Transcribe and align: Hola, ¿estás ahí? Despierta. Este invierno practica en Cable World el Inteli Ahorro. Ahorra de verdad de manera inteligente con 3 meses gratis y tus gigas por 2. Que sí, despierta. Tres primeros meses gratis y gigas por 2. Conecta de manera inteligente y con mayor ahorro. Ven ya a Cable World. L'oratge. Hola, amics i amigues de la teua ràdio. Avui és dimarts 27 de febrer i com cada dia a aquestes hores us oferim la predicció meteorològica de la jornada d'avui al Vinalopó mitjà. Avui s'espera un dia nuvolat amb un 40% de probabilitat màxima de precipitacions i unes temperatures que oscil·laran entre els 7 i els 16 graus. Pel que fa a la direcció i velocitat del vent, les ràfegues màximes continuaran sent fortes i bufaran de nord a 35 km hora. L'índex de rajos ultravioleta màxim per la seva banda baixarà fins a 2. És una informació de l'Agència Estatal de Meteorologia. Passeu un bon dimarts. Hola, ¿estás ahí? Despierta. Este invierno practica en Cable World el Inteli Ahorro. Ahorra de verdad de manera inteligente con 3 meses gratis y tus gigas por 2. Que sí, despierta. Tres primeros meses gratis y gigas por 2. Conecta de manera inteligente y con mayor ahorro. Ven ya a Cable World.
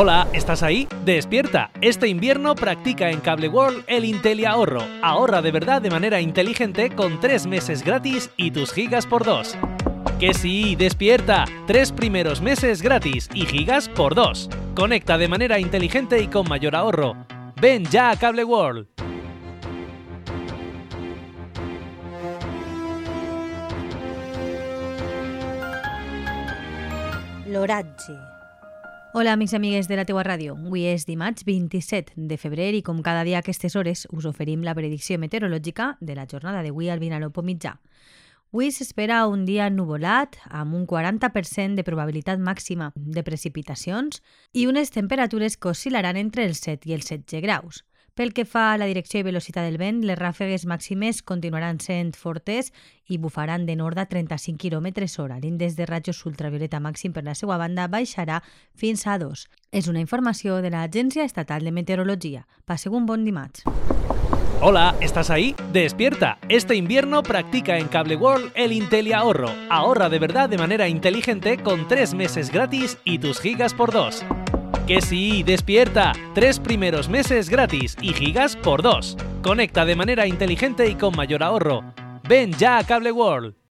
Hola, 0.00 0.28
¿estás 0.32 0.62
ahí? 0.62 0.86
Despierta. 1.04 1.72
Este 1.80 2.06
invierno 2.06 2.54
practica 2.54 3.10
en 3.10 3.18
Cable 3.18 3.48
World 3.48 3.82
el 3.88 4.04
Inteli 4.04 4.44
Ahorro. 4.44 4.84
Ahorra 5.02 5.42
de 5.42 5.50
verdad 5.50 5.82
de 5.82 5.90
manera 5.90 6.20
inteligente 6.20 6.90
con 6.90 7.18
3 7.18 7.48
meses 7.48 7.82
gratis 7.82 8.30
y 8.36 8.52
tus 8.52 8.72
gigas 8.72 9.06
por 9.06 9.24
2. 9.24 9.56
Que 10.20 10.34
sí, 10.34 10.76
despierta. 10.76 11.46
Tres 11.66 11.90
primeros 11.90 12.40
meses 12.40 12.80
gratis 12.80 13.28
y 13.34 13.44
gigas 13.44 13.88
por 13.88 14.14
2. 14.14 14.48
Conecta 14.76 15.18
de 15.18 15.26
manera 15.26 15.58
inteligente 15.58 16.22
y 16.22 16.28
con 16.28 16.48
mayor 16.48 16.76
ahorro. 16.76 17.16
Ven 17.60 17.84
ya 17.86 18.10
a 18.10 18.16
Cable 18.16 18.44
World. 18.44 18.86
L'oratge. 27.48 28.37
Hola, 29.14 29.32
amics 29.32 29.54
i 29.54 29.56
amigues 29.56 29.86
de 29.88 29.96
la 29.96 30.04
teua 30.04 30.20
ràdio. 30.20 30.52
Avui 30.52 30.82
és 30.84 31.06
dimarts 31.08 31.46
27 31.48 32.12
de 32.28 32.36
febrer 32.36 32.74
i 32.76 32.82
com 32.84 32.98
cada 33.00 33.22
dia 33.24 33.38
a 33.38 33.40
aquestes 33.40 33.72
hores 33.74 34.02
us 34.12 34.26
oferim 34.28 34.60
la 34.66 34.74
predicció 34.76 35.16
meteorològica 35.16 35.94
de 36.04 36.12
la 36.14 36.26
jornada 36.28 36.60
d'avui 36.60 36.90
al 36.92 37.00
Vinalopó 37.00 37.40
mitjà. 37.40 37.78
Avui 38.52 38.68
s'espera 38.68 39.22
un 39.26 39.46
dia 39.48 39.70
nuvolat 39.72 40.36
amb 40.50 40.76
un 40.76 40.84
40% 40.86 41.80
de 41.80 41.86
probabilitat 41.88 42.36
màxima 42.36 42.90
de 42.94 43.24
precipitacions 43.24 44.20
i 44.52 44.66
unes 44.68 44.92
temperatures 44.92 45.56
que 45.56 45.72
oscil·laran 45.72 46.20
entre 46.20 46.44
els 46.44 46.60
7 46.68 46.92
i 46.92 46.98
els 46.98 47.08
16 47.08 47.40
graus. 47.40 47.84
Pel 48.18 48.32
que 48.34 48.42
fa 48.42 48.72
a 48.72 48.78
la 48.82 48.88
direcció 48.90 49.20
i 49.20 49.22
velocitat 49.22 49.62
del 49.62 49.76
vent, 49.78 50.00
les 50.02 50.18
ràfegues 50.18 50.64
màximes 50.66 51.20
continuaran 51.22 51.76
sent 51.78 52.16
fortes 52.18 52.72
i 53.06 53.14
bufaran 53.22 53.62
de 53.68 53.76
nord 53.78 54.00
a 54.02 54.08
35 54.10 54.58
km 54.58 55.06
hora. 55.22 55.36
L'índex 55.38 55.76
de 55.78 55.86
rajos 55.86 56.24
ultravioleta 56.26 56.80
màxim 56.82 57.14
per 57.14 57.22
la 57.22 57.36
seva 57.38 57.60
banda 57.62 57.86
baixarà 57.86 58.40
fins 58.74 59.06
a 59.06 59.20
2. 59.22 59.44
És 59.70 59.86
una 59.86 60.02
informació 60.02 60.58
de 60.58 60.74
l'Agència 60.74 61.22
Estatal 61.22 61.62
de 61.62 61.70
Meteorologia. 61.70 62.48
Passeu 62.66 62.98
un 62.98 63.06
bon 63.06 63.22
dimarts. 63.22 63.62
Hola, 64.60 64.96
¿estás 65.00 65.30
ahí? 65.30 65.54
Despierta. 65.72 66.40
Este 66.48 66.74
invierno 66.74 67.22
practica 67.22 67.78
en 67.78 67.86
Cable 67.86 68.16
World 68.16 68.50
el 68.56 68.72
Inteli 68.72 69.12
Ahorro. 69.12 69.54
Ahorra 69.70 70.08
de 70.08 70.18
verdad 70.18 70.48
de 70.48 70.58
manera 70.58 70.88
inteligente 70.88 71.62
con 71.62 71.86
3 71.86 72.14
meses 72.14 72.50
gratis 72.50 72.98
y 73.04 73.20
tus 73.20 73.38
gigas 73.38 73.74
por 73.74 73.92
2. 73.92 74.24
Que 74.88 75.02
sí, 75.02 75.42
despierta. 75.42 76.14
Tres 76.34 76.58
primeros 76.58 77.10
meses 77.10 77.50
gratis 77.50 77.94
y 78.00 78.14
gigas 78.14 78.56
por 78.56 78.80
2. 78.80 79.18
Conecta 79.42 79.84
de 79.84 79.94
manera 79.94 80.26
inteligente 80.26 80.88
y 80.88 80.94
con 80.94 81.14
mayor 81.14 81.42
ahorro. 81.42 81.84
Ven 82.26 82.54
ya 82.54 82.78
a 82.78 82.84
Cable 82.84 83.12
World. 83.12 83.57